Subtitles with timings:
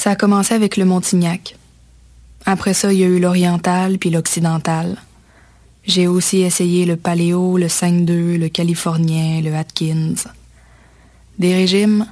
[0.00, 1.56] Ça a commencé avec le Montignac.
[2.46, 4.96] Après ça, il y a eu l'oriental puis l'occidental.
[5.84, 10.14] J'ai aussi essayé le paléo, le 5-2, le californien, le Atkins.
[11.38, 12.06] Des régimes,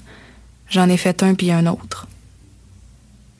[0.68, 2.08] j'en ai fait un puis un autre.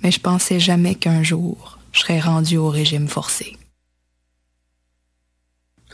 [0.03, 3.59] Mais je pensais jamais qu'un jour, je serais rendu au régime forcé.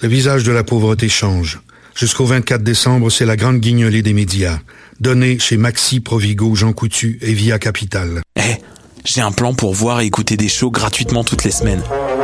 [0.01, 1.61] Le visage de la pauvreté change.
[1.97, 4.61] Jusqu'au 24 décembre, c'est la grande guignolée des médias.
[5.01, 8.23] Donnée chez Maxi, Provigo, Jean Coutu et Via Capital.
[8.37, 8.43] Eh,
[9.05, 11.83] j'ai un plan pour voir et écouter des shows gratuitement toutes les semaines.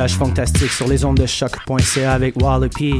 [0.00, 2.94] Voyage fantastique sur les ondes de choc.ca avec Wallopy.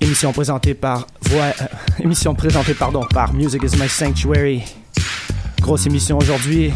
[0.00, 1.66] Émission présentée par voi- euh,
[2.02, 4.62] émission présentée pardon par Music is my sanctuary.
[5.60, 6.72] Grosse émission aujourd'hui.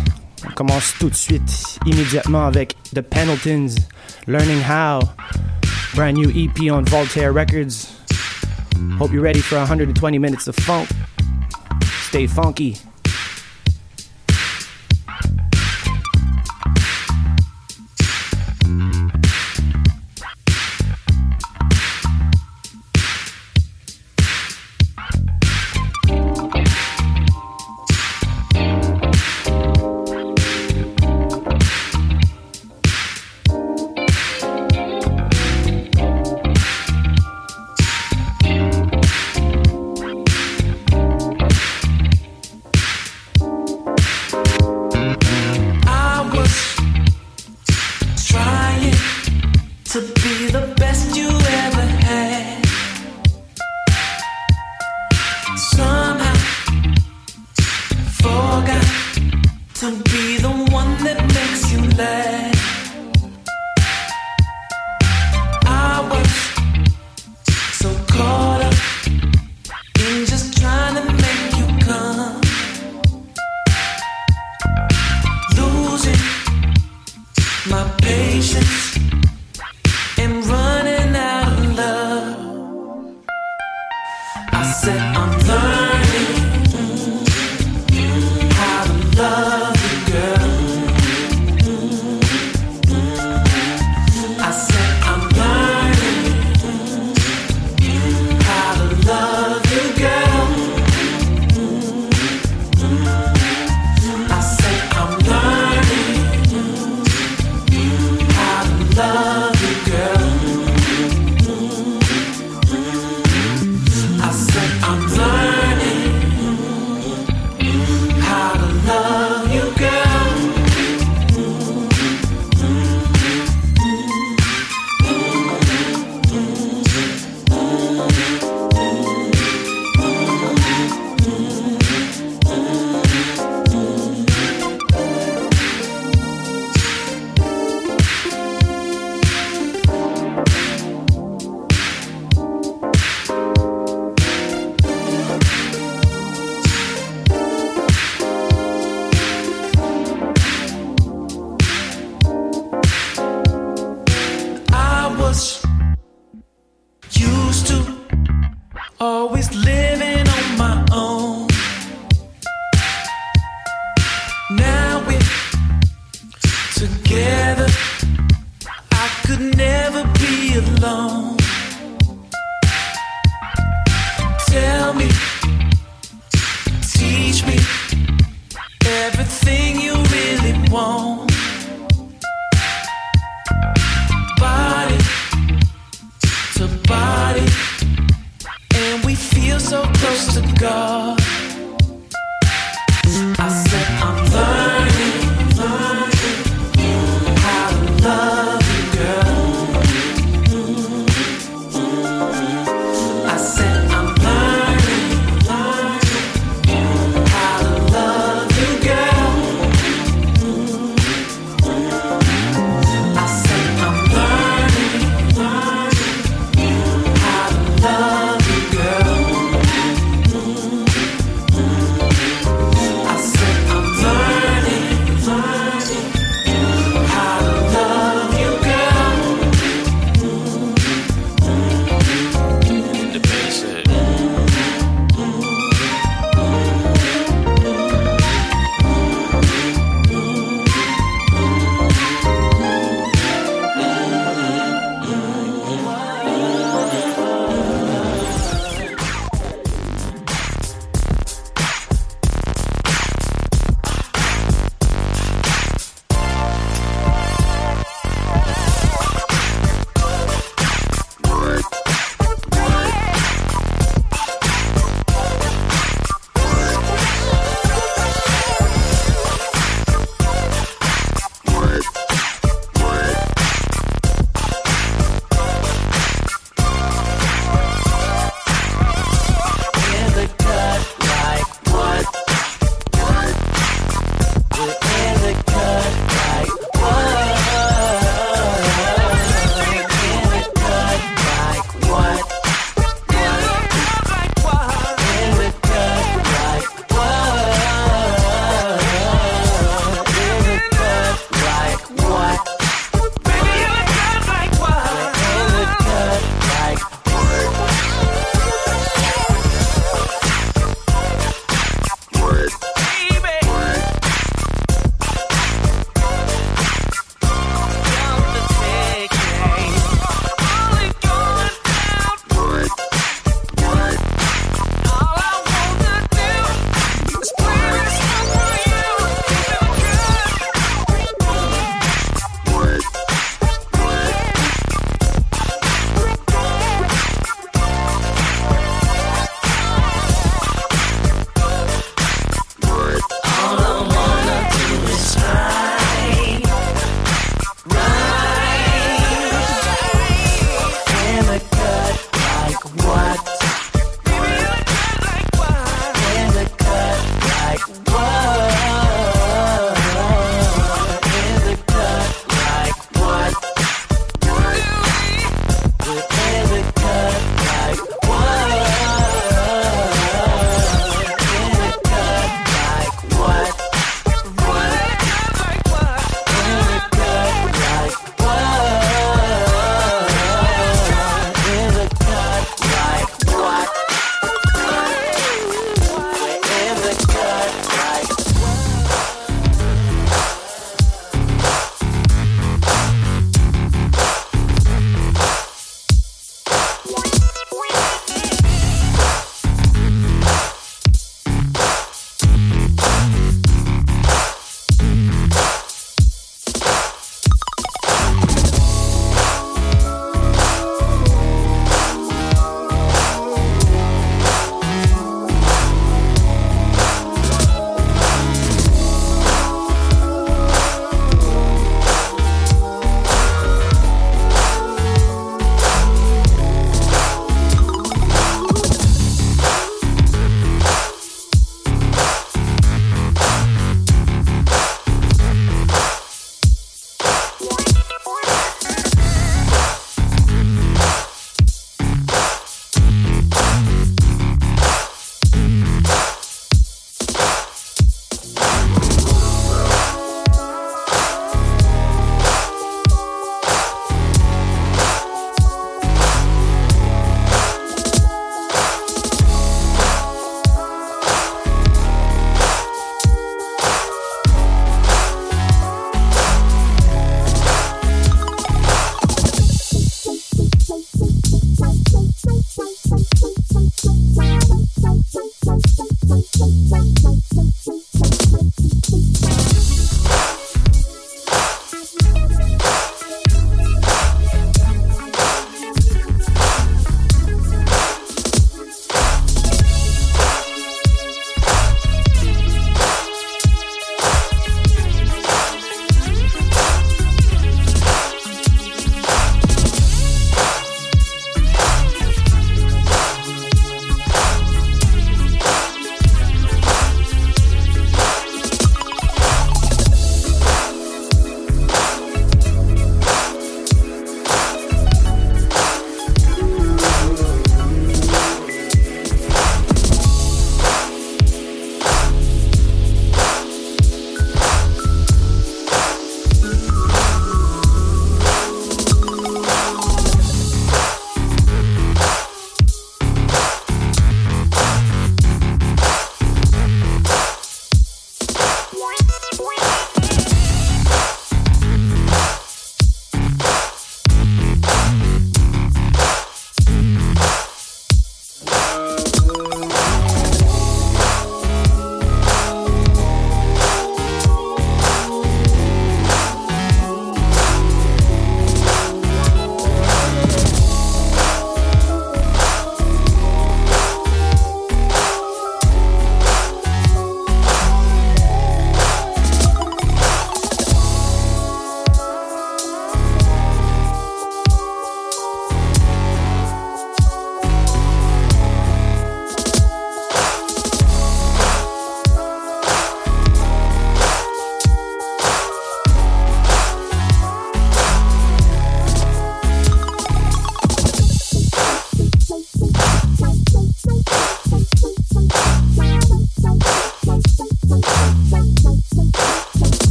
[0.46, 3.74] On commence tout de suite, immédiatement avec The Pendletons,
[4.26, 5.00] Learning How,
[5.94, 7.88] brand new EP on Voltaire Records.
[9.00, 10.88] Hope you're ready for 120 minutes of funk.
[12.08, 12.76] Stay funky.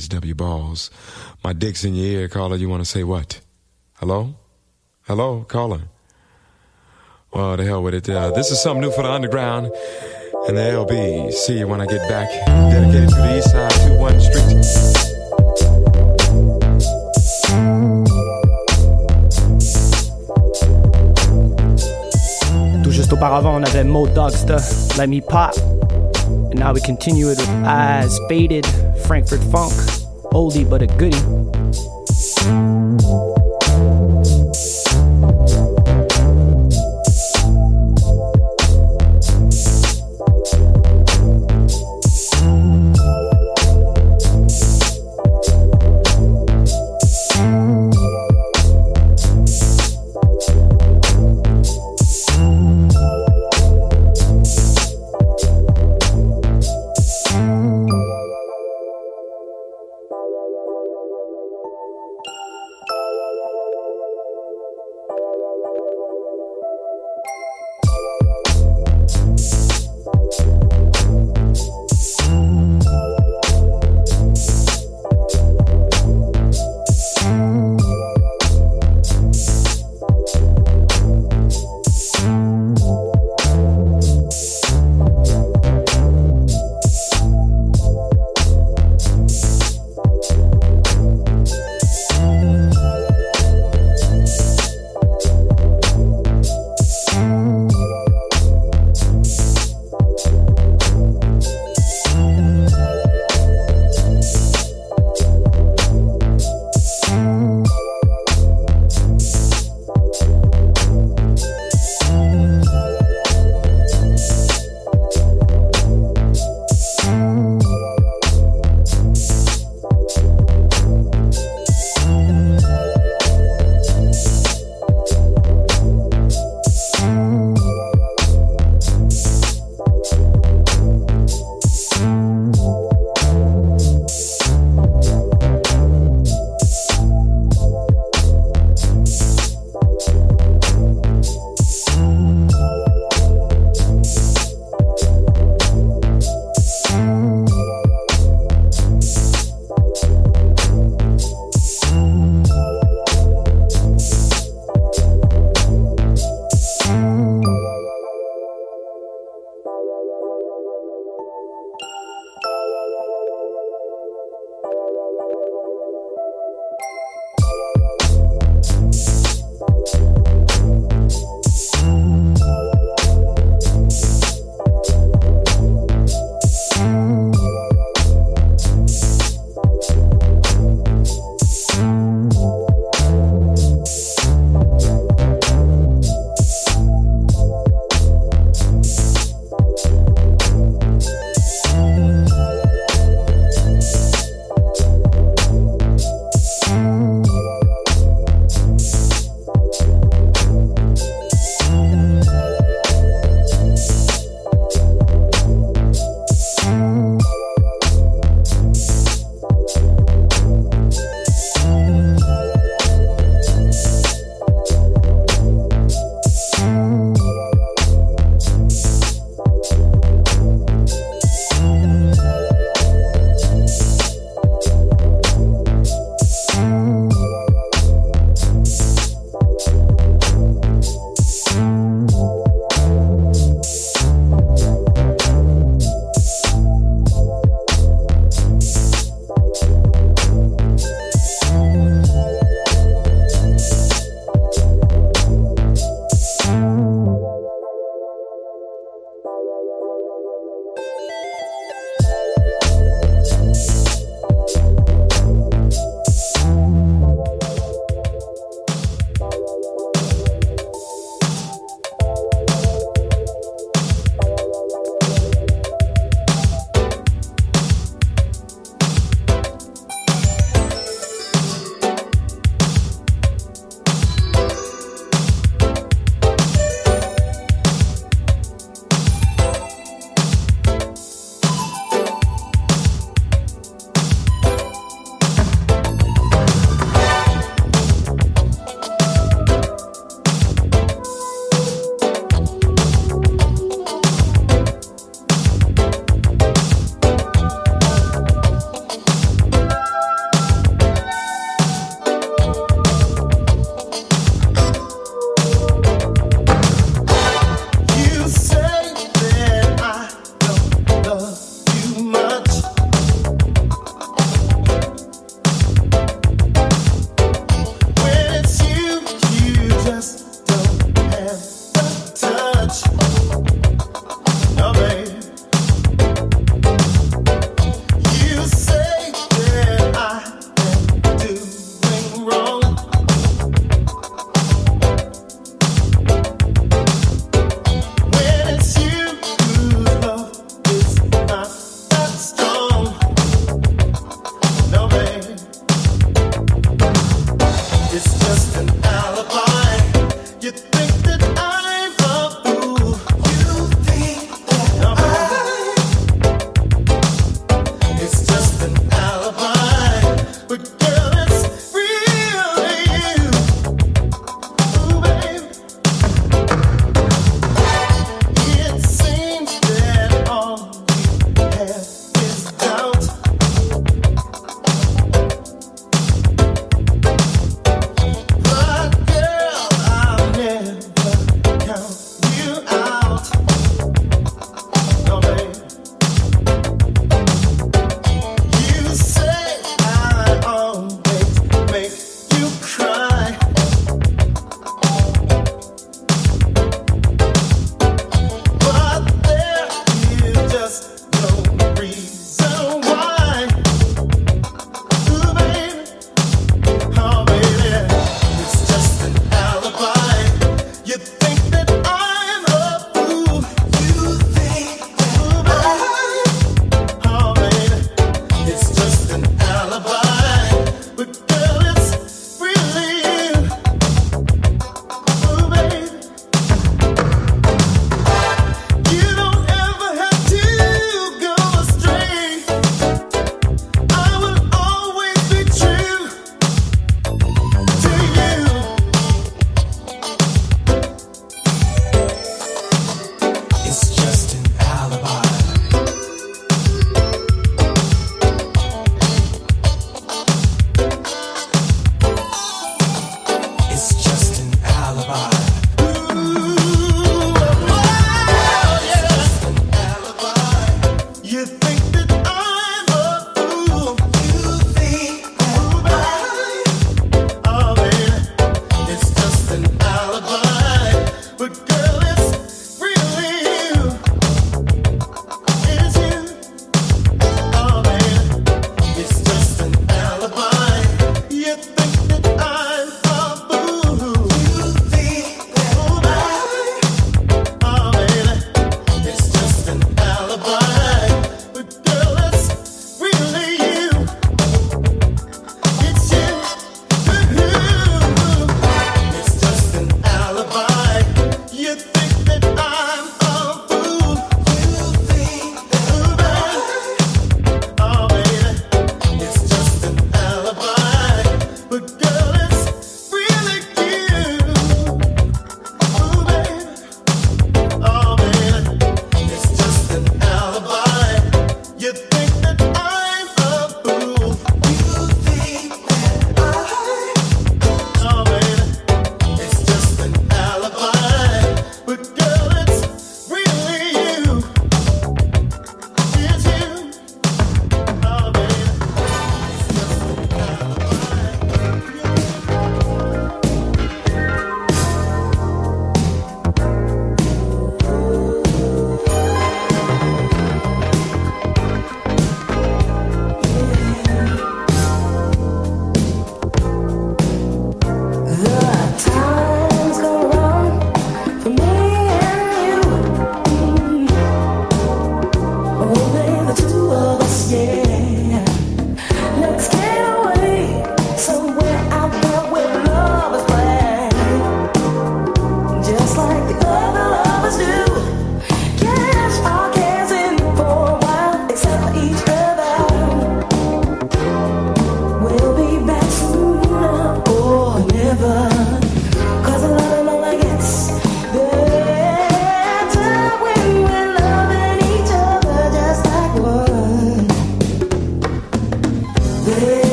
[0.00, 0.90] Only W balls.
[1.44, 2.56] My dick's in your ear, caller.
[2.56, 3.40] You want to say what?
[3.96, 4.34] Hello?
[5.02, 5.82] Hello, caller.
[7.32, 8.08] Well, the hell with it.
[8.08, 9.66] Uh, this is something new for the underground
[10.46, 11.32] and the LB.
[11.32, 12.28] See you when I get back.
[12.46, 14.56] Dedicated to the east side, 21 Street.
[22.82, 24.58] Tout juste auparavant, on avait Mo Dogsta,
[24.96, 25.54] Let Me Pop.
[26.50, 28.66] And now we continue it with As Faded,
[29.06, 29.72] Frankfurt Funk,
[30.32, 31.59] oldie but a goodie.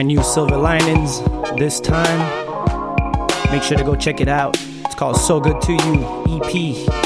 [0.00, 1.20] Brand new Silver Linings
[1.58, 2.20] this time.
[3.52, 4.56] Make sure to go check it out.
[4.58, 6.99] It's called So Good to You EP.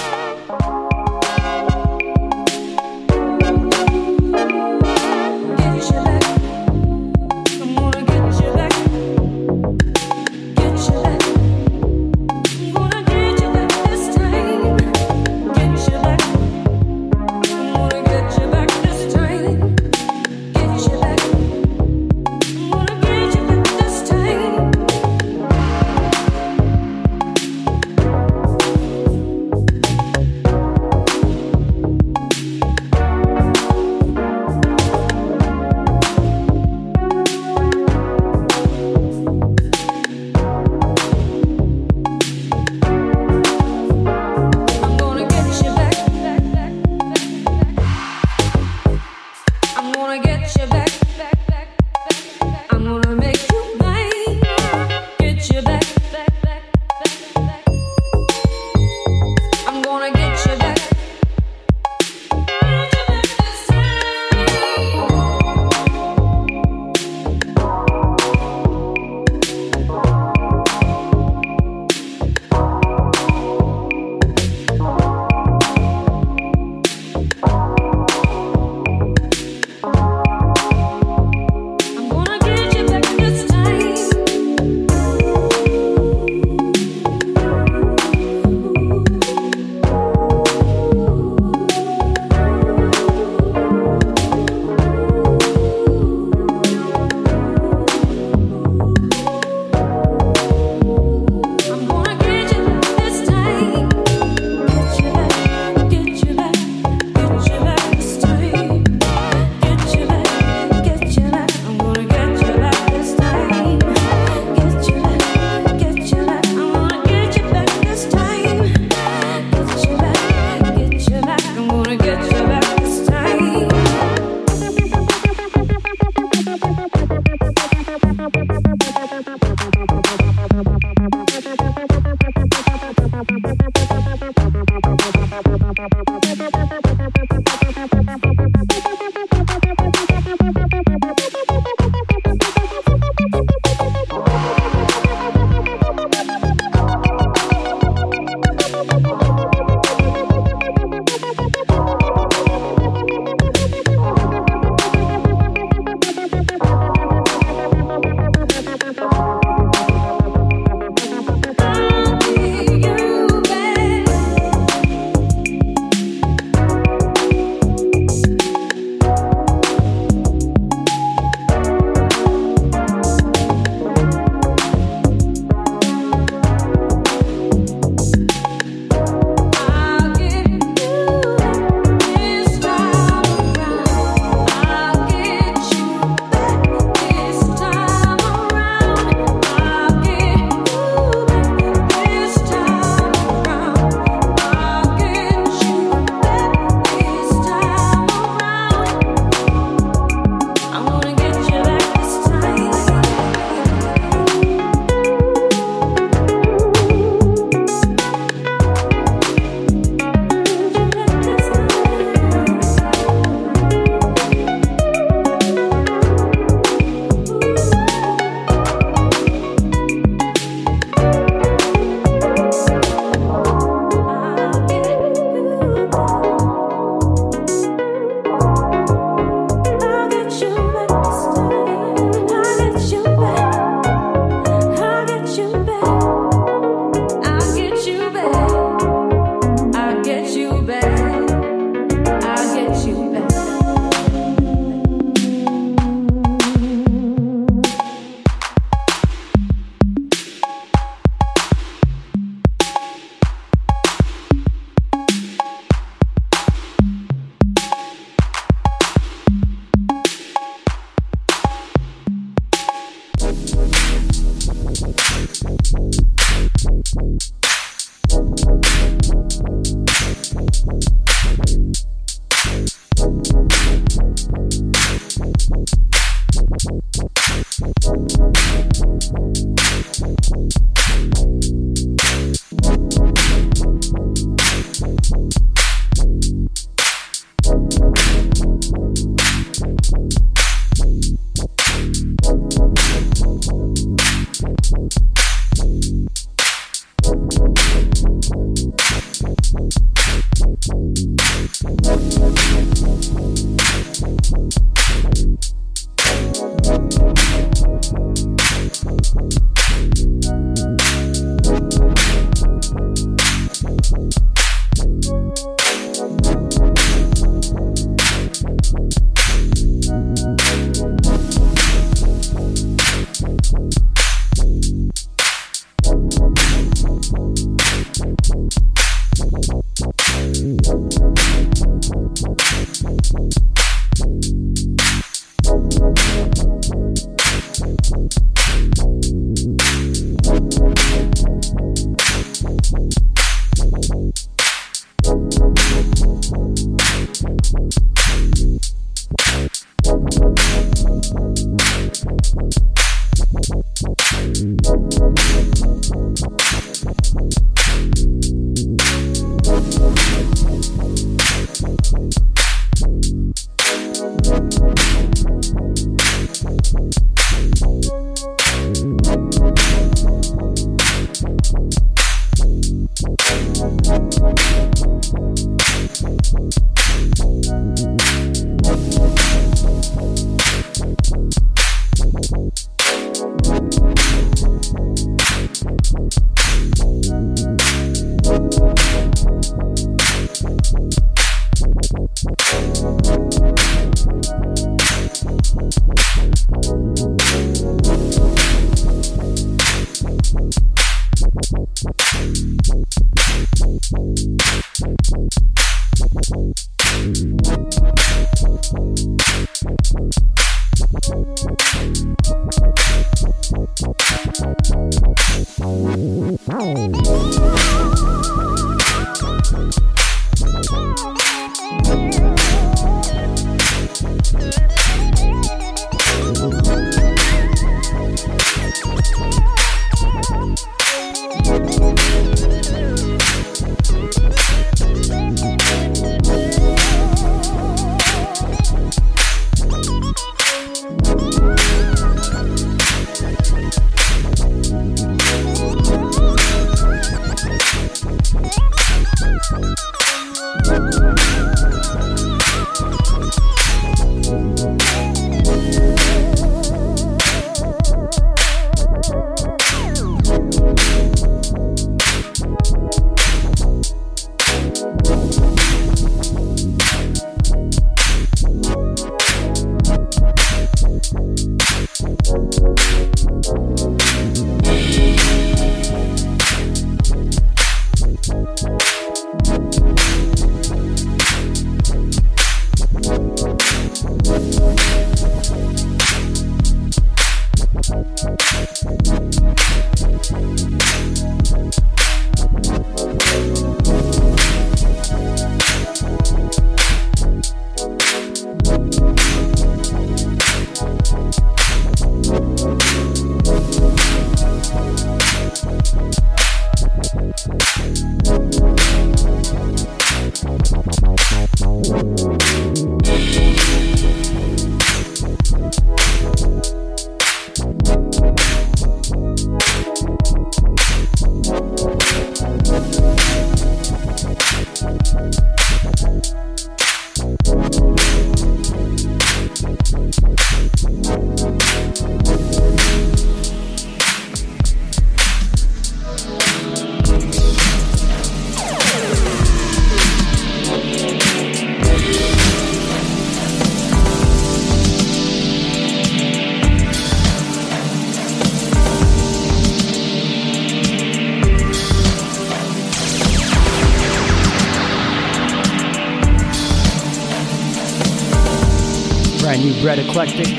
[560.14, 560.53] Eclectic,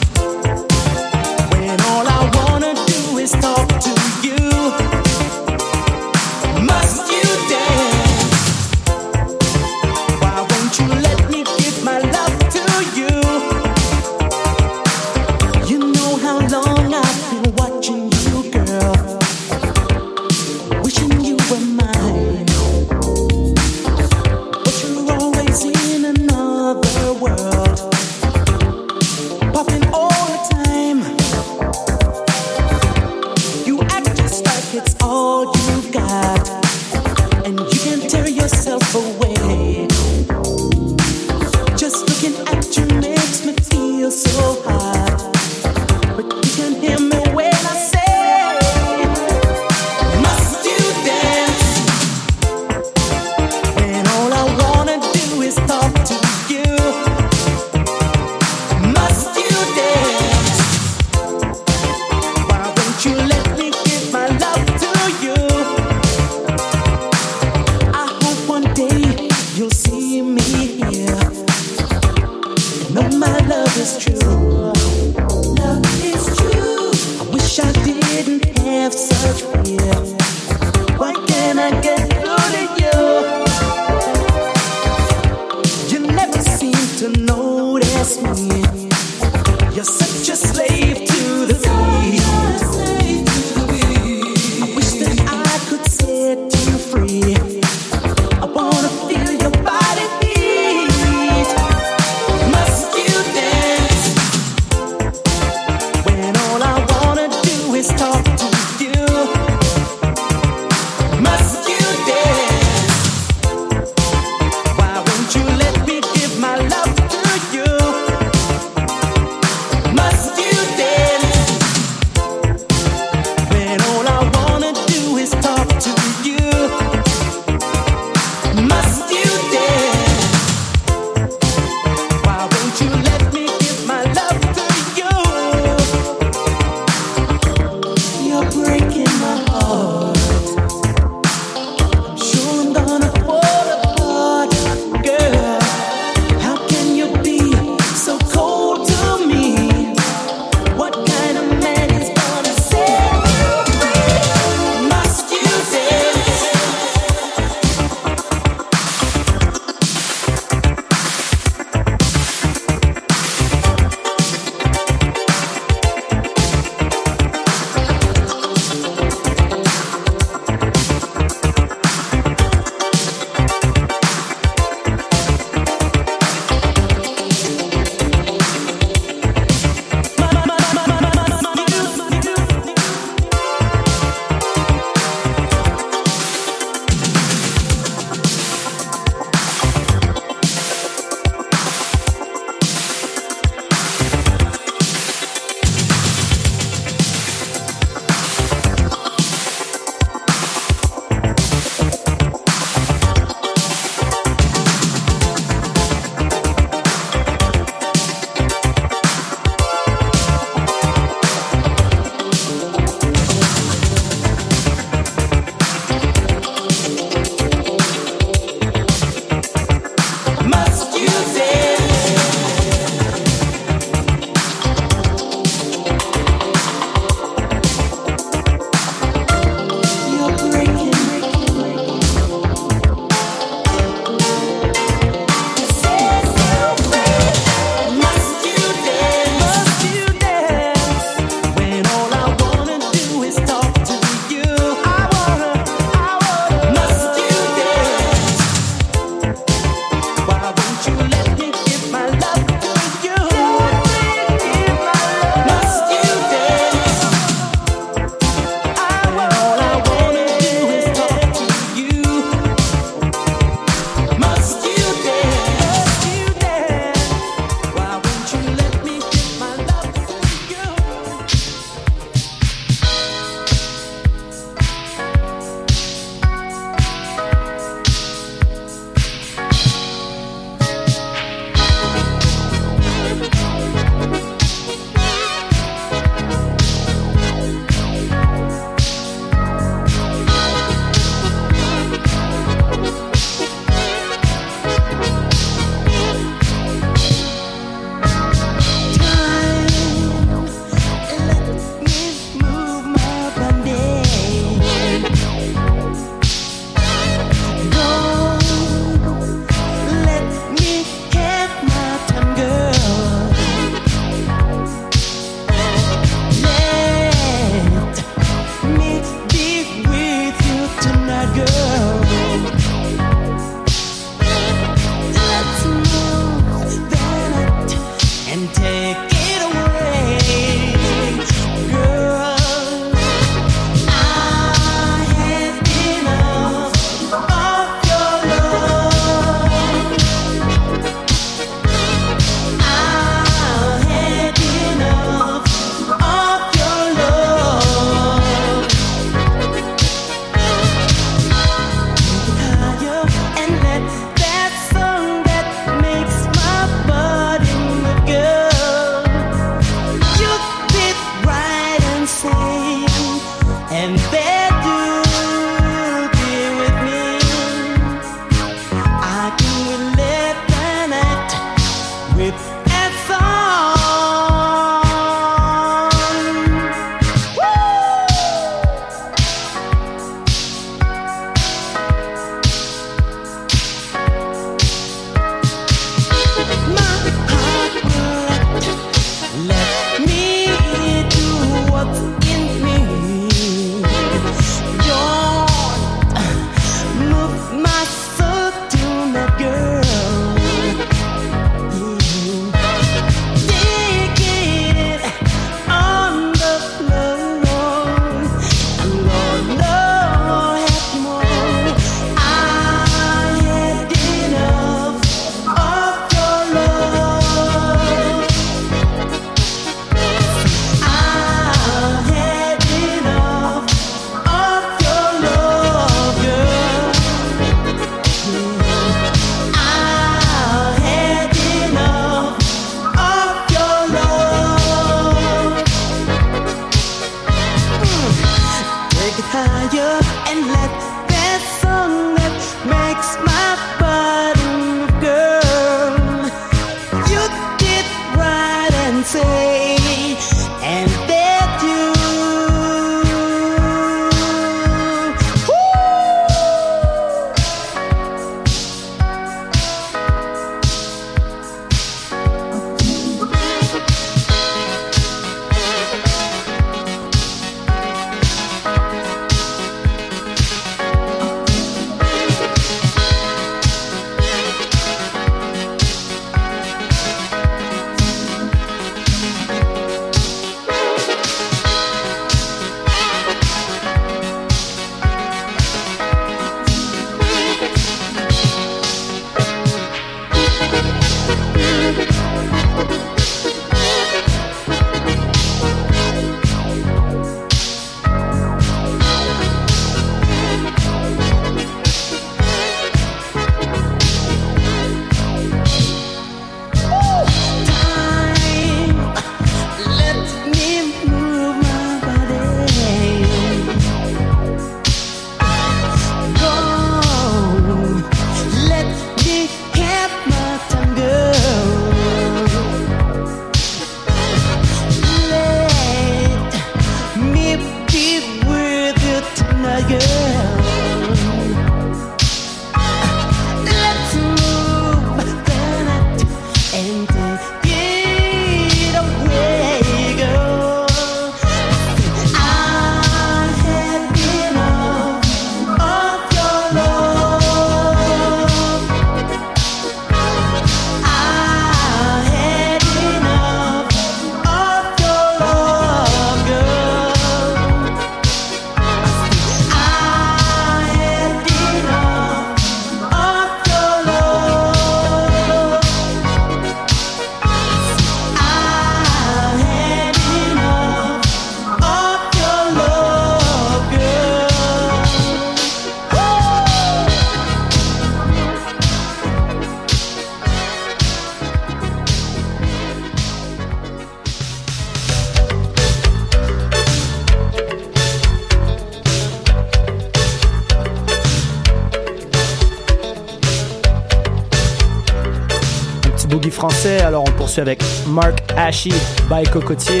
[596.84, 598.92] Alors on poursuit avec Mark Ashy
[599.30, 600.00] by Cocotier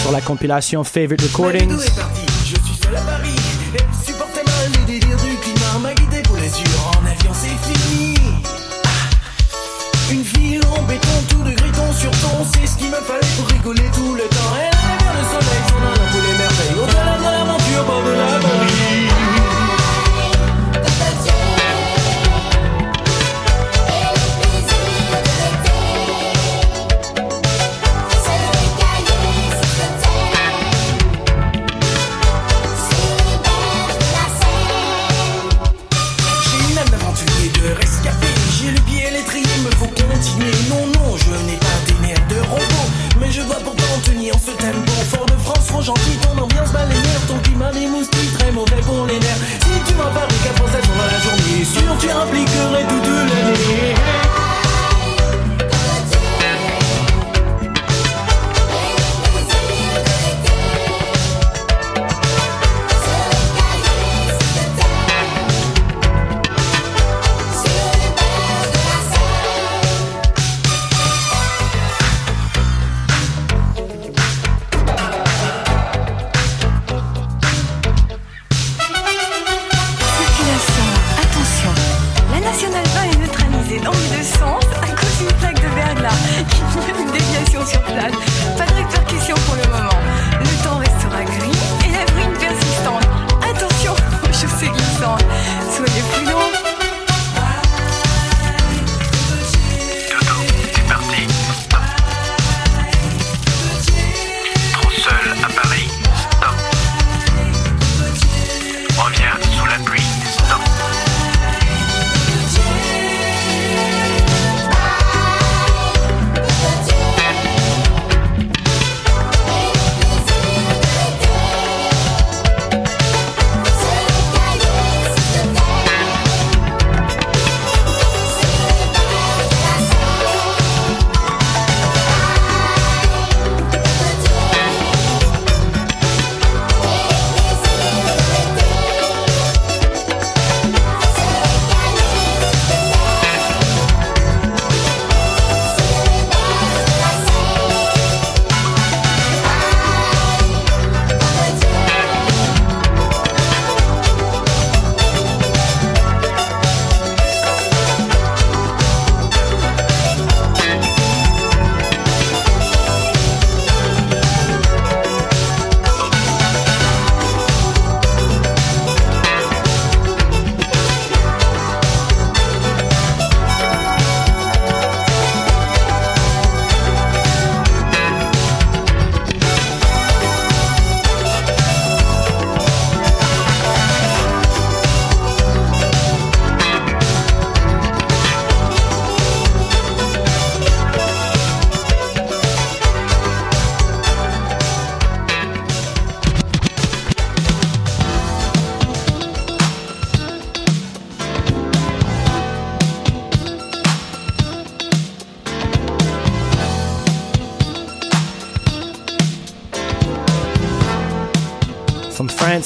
[0.00, 2.21] sur la compilation Favorite Recordings.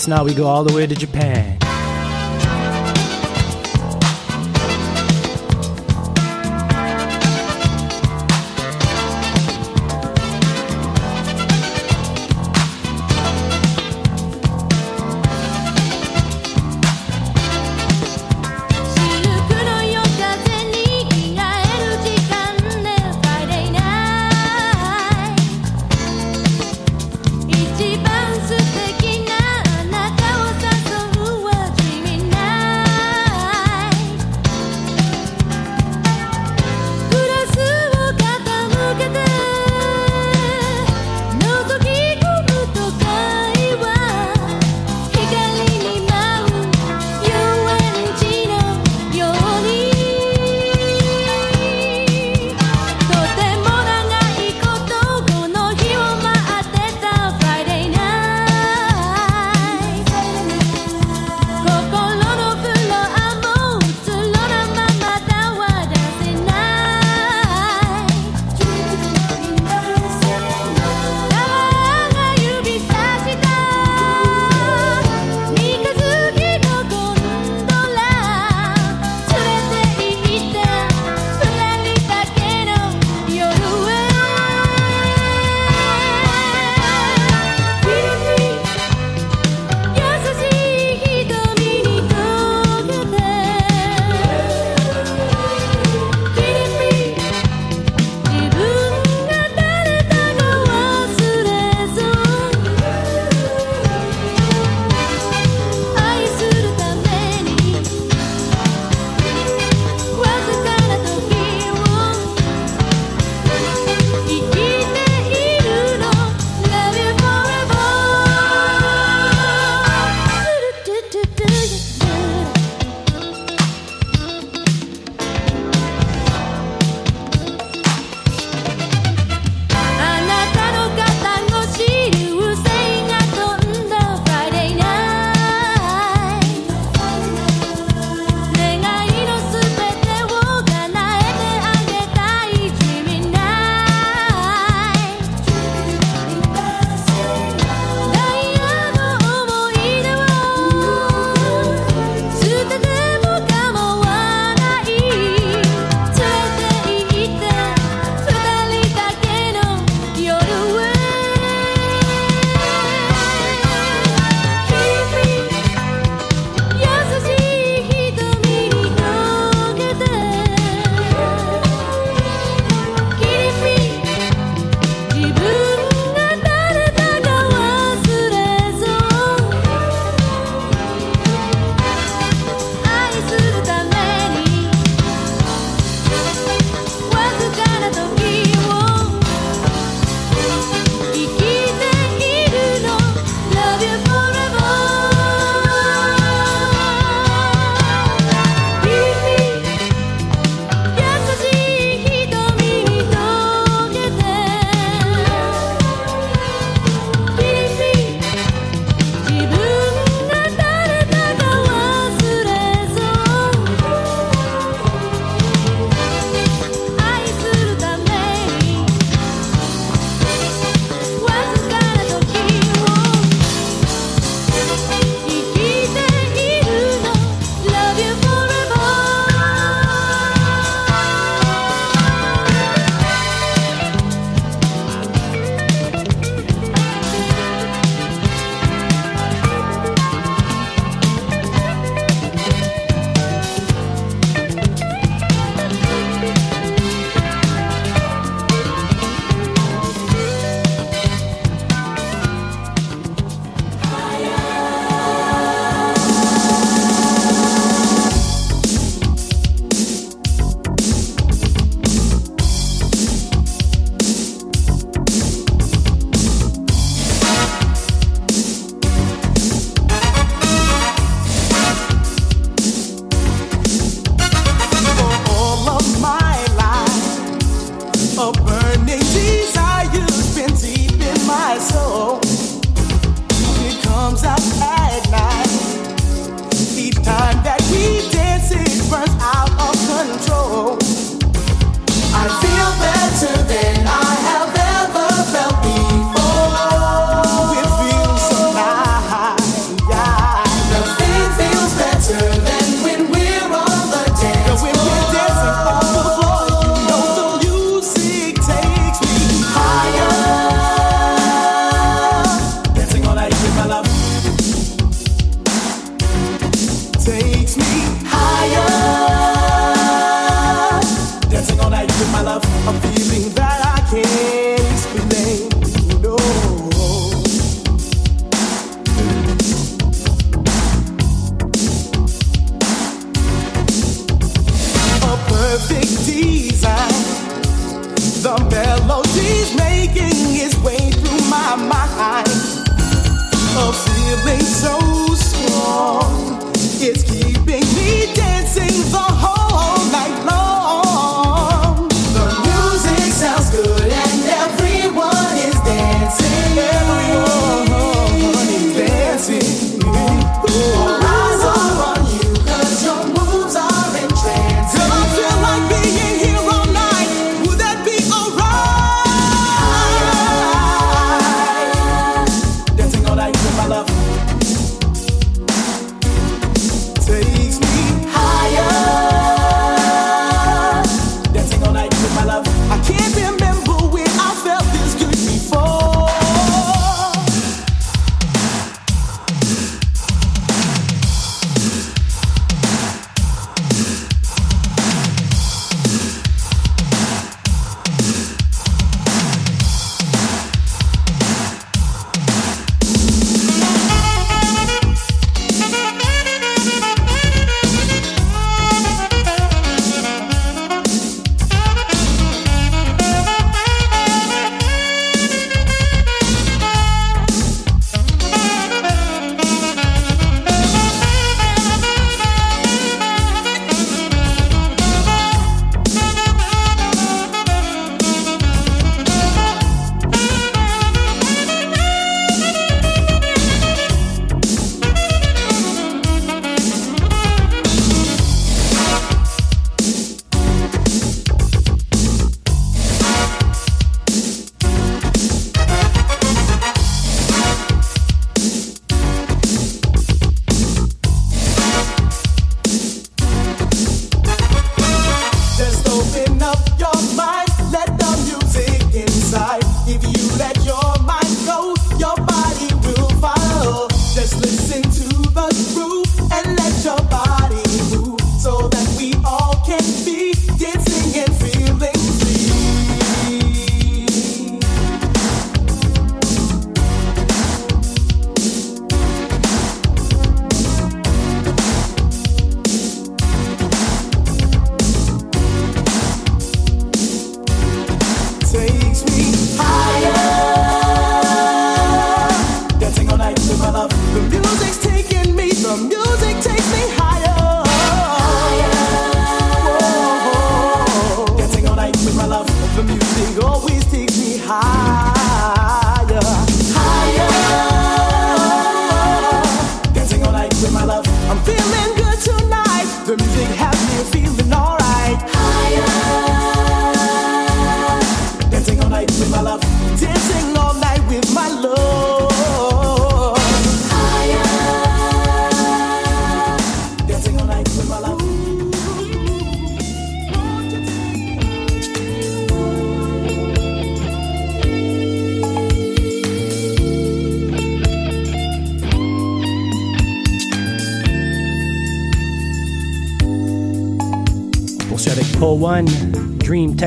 [0.08, 1.55] now we go all the way to Japan.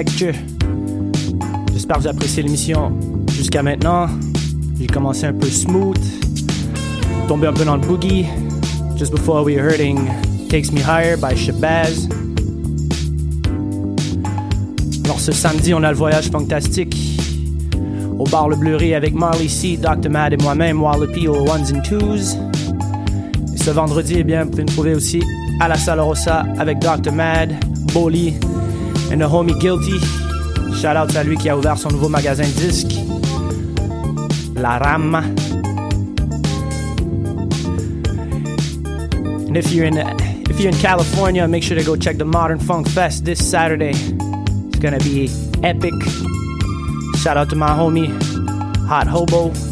[0.07, 2.93] J'espère que vous appréciez l'émission
[3.33, 4.07] jusqu'à maintenant.
[4.79, 5.99] J'ai commencé un peu smooth,
[7.27, 8.25] tombé un peu dans le boogie.
[8.95, 10.09] Just before we were hurting
[10.47, 12.07] Takes Me Higher by Shabazz.
[15.03, 16.95] Alors ce samedi, on a le voyage fantastique
[18.17, 20.09] au bar Le Bleury avec Marley C, Dr.
[20.09, 22.37] Mad et moi-même, Wallopy aux Ones and Twos.
[23.53, 25.21] Et ce vendredi, eh bien, vous pouvez nous trouver aussi
[25.59, 27.11] à la Salle Rossa avec Dr.
[27.11, 27.53] Mad,
[27.93, 28.35] Boli
[29.11, 29.99] and the homie Guilty.
[30.79, 32.69] Shout out à lui qui a ouvert son nouveau magasin de
[34.59, 35.23] La Rama.
[39.47, 39.97] And if you're in
[40.49, 43.93] if you're in California, make sure to go check the Modern Funk Fest this Saturday.
[43.93, 45.29] It's gonna be
[45.63, 45.93] epic.
[47.17, 48.09] Shout out to my homie
[48.87, 49.68] Hot Hobo.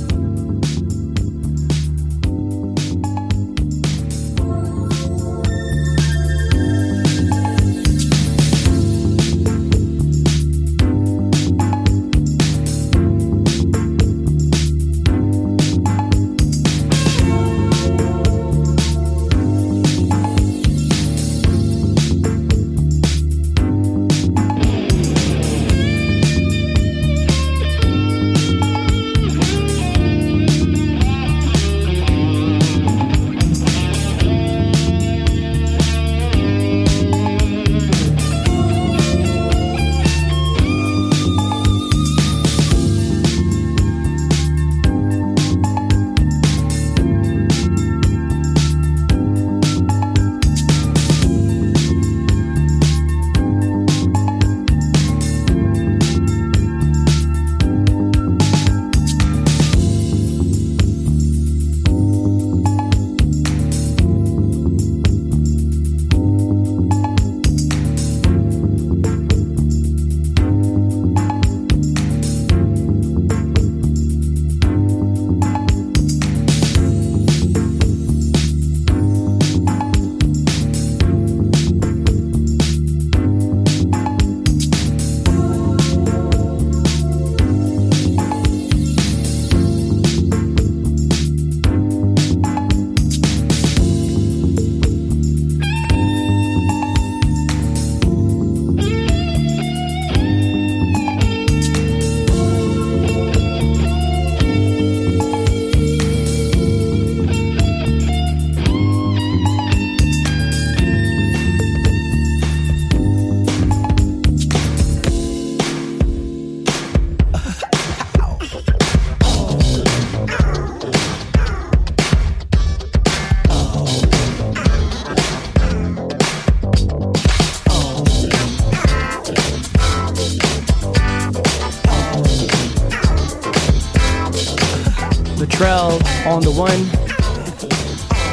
[136.58, 136.90] one.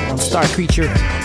[0.09, 1.24] I'm Star Creature.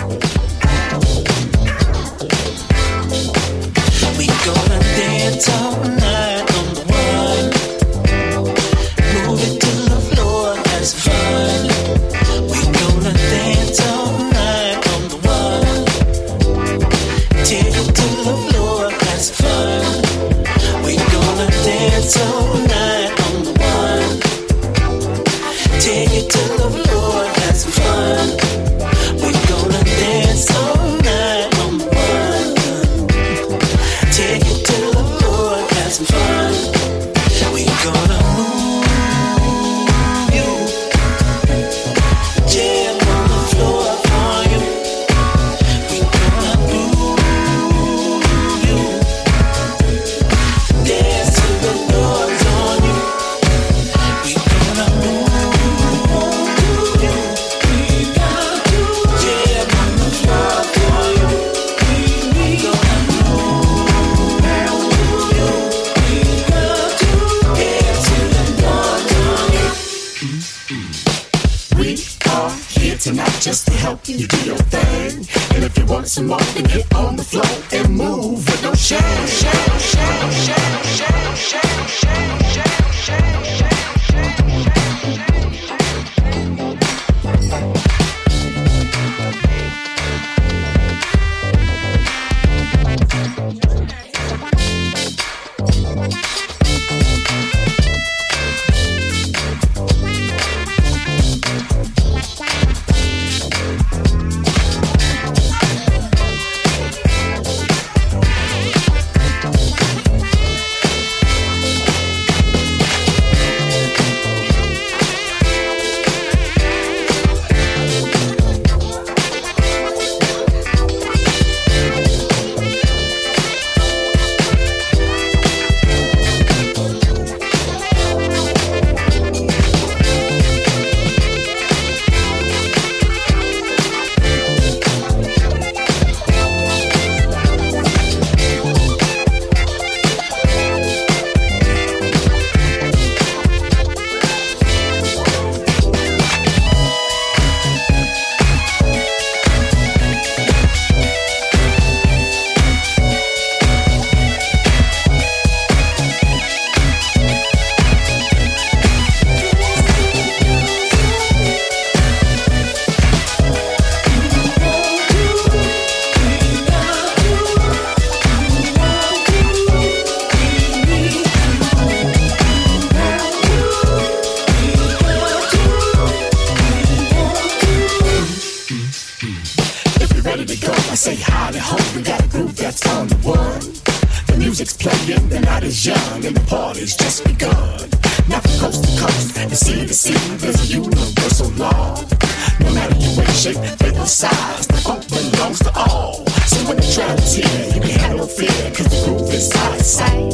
[193.53, 194.67] shape, fit, and size.
[194.67, 196.25] The funk belongs to all.
[196.45, 199.51] So when the crowd is here, you can have no fear, cause the groove is
[199.55, 200.33] out of sight.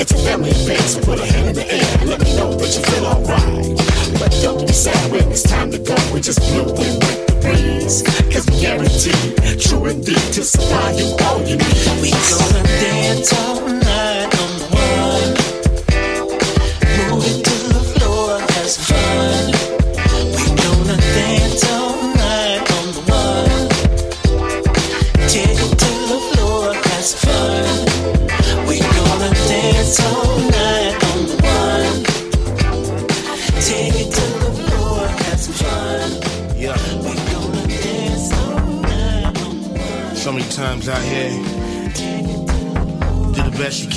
[0.00, 2.54] It's a family affair, so put a hand in the air and let me know
[2.54, 3.76] that you feel alright.
[4.18, 7.34] But don't be sad when it's time to go, we just blew in with the
[7.42, 8.02] breeze.
[8.32, 11.84] Cause we guarantee, true indeed, to supply you all you need.
[12.00, 13.73] We gonna dance all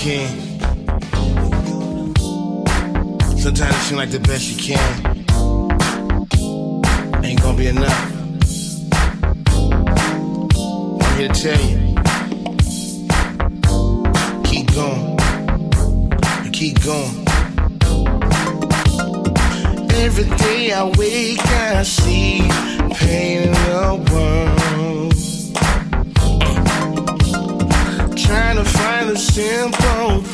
[0.07, 0.29] can.
[3.37, 4.89] Sometimes it seems like the best you can
[7.25, 8.13] ain't gonna be enough.
[11.01, 11.77] I'm here to tell you,
[14.45, 15.19] keep going
[16.45, 17.25] and keep going.
[19.91, 22.47] Every day I wake, I see
[22.95, 23.56] pain
[29.37, 30.26] tempo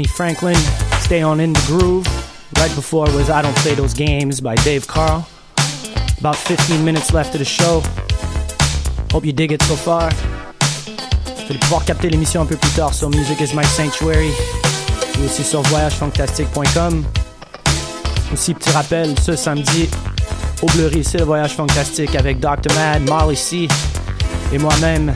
[0.00, 0.56] Franklin,
[1.00, 2.06] Stay On In The Groove.
[2.56, 5.28] Right before was I Don't Play Those Games by Dave Carl.
[6.18, 7.82] About 15 minutes left of the show.
[9.12, 10.10] Hope you dig it so far.
[11.36, 14.30] Vous allez pouvoir capter l'émission un peu plus tard sur Music Is My Sanctuary
[15.20, 17.04] ou aussi sur voyagefantastique.com.
[18.32, 19.90] Aussi, petit rappel, ce samedi,
[20.62, 22.72] au Bleury, c'est le Voyage Fantastique avec Dr.
[22.74, 23.68] Mad, Marley C
[24.52, 25.14] et moi-même.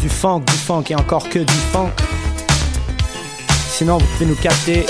[0.00, 1.90] Du funk, du funk et encore que du funk.
[3.78, 4.86] Sinon, vous pouvez nous capter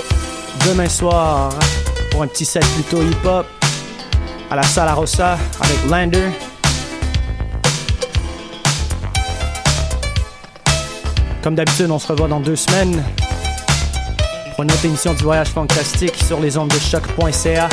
[0.66, 1.52] demain soir
[2.10, 3.46] pour un petit set plutôt hip-hop
[4.50, 6.30] à la Sala Rossa avec Lander.
[11.42, 13.04] Comme d'habitude, on se revoit dans deux semaines
[14.54, 17.68] pour une autre émission du Voyage Fantastique sur les ondes de choc.ca.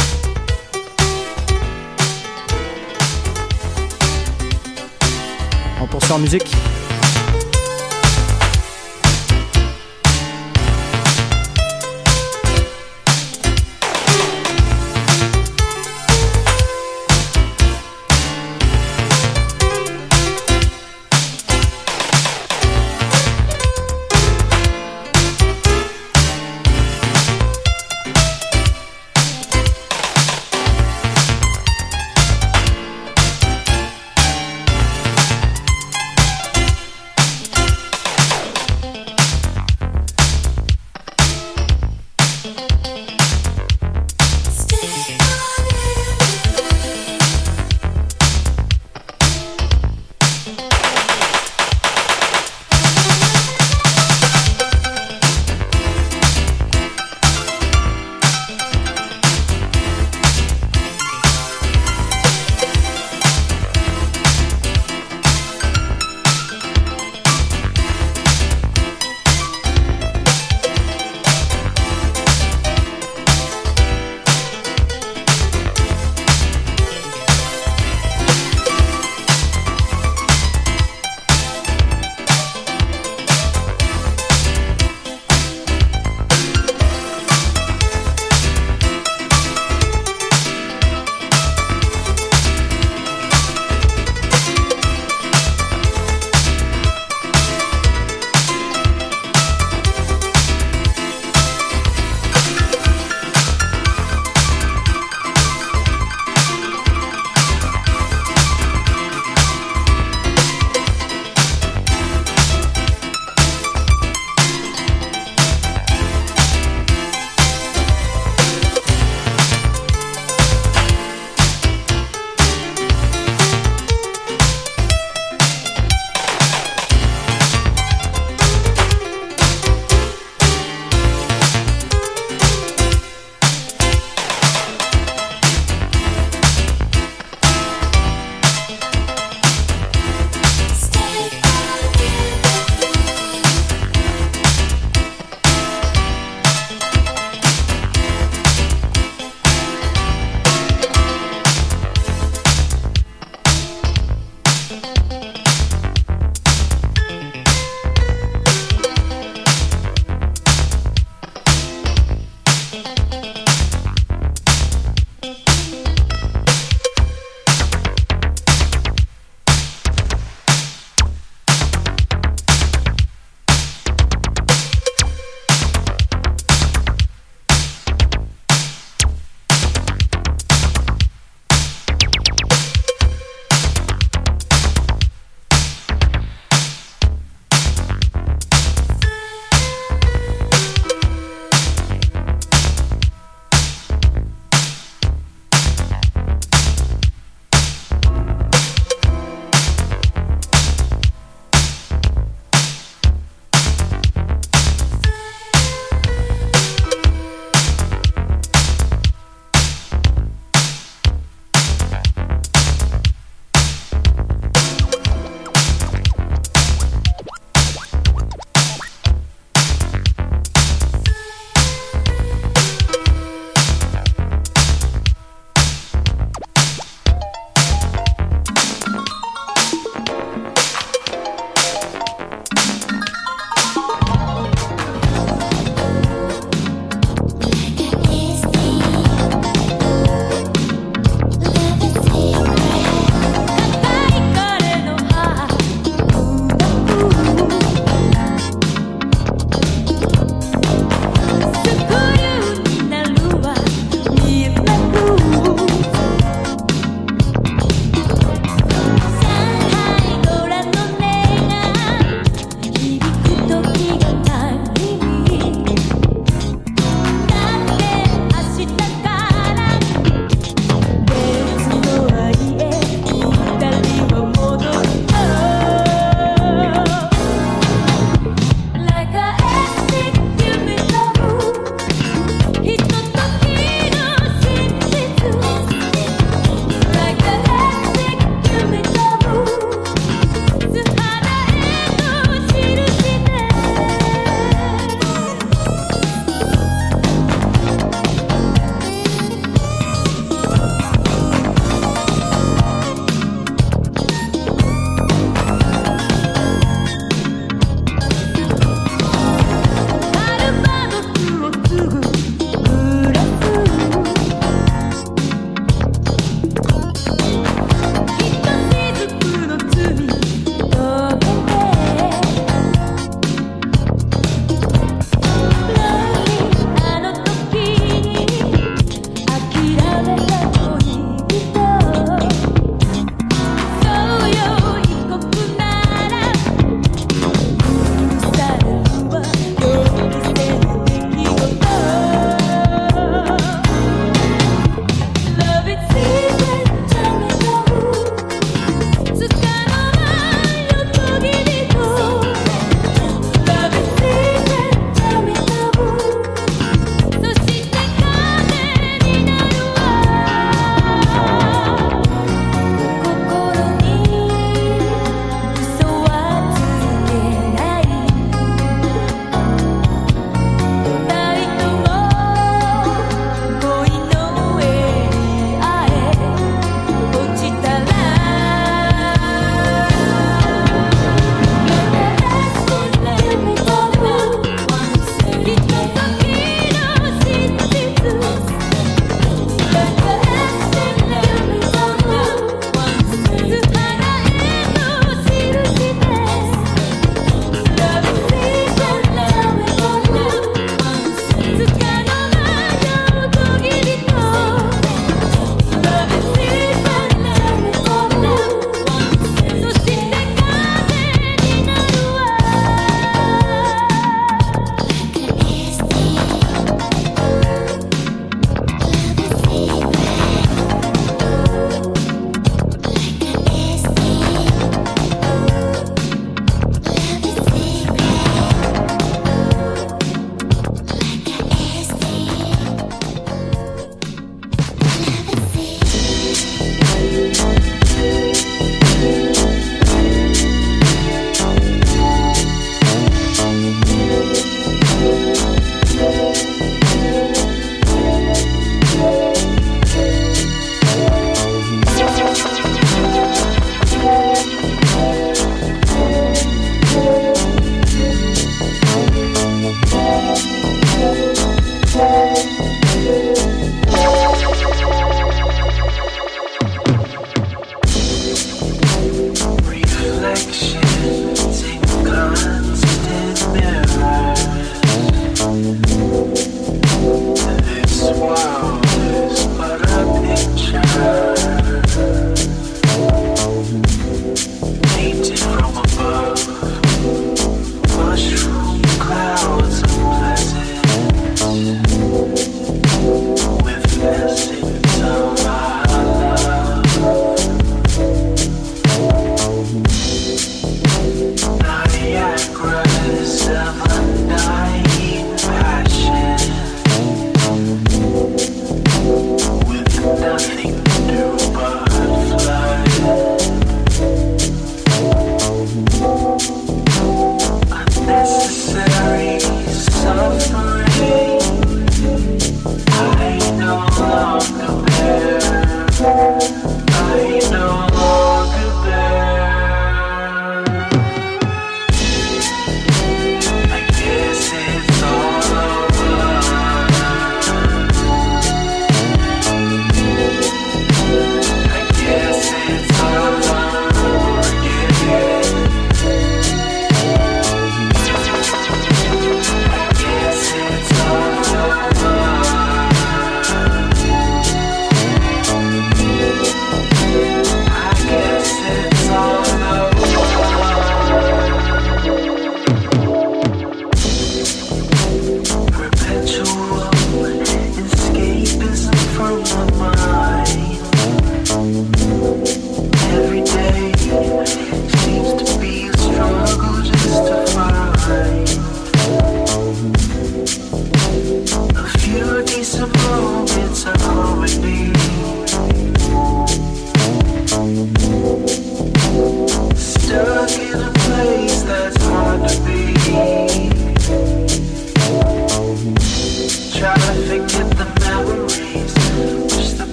[5.81, 6.53] On poursuit en musique.